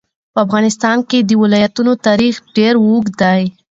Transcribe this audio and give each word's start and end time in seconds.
په 0.33 0.39
افغانستان 0.45 0.97
کې 1.09 1.19
د 1.21 1.31
ولایتونو 1.41 1.91
تاریخ 2.07 2.35
ډېر 2.57 2.73
اوږد 2.83 3.13
دی. 3.21 3.43